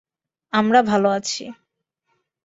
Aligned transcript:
আমরা 0.53 0.79
ভালো 0.81 1.07
আছি। 1.09 1.43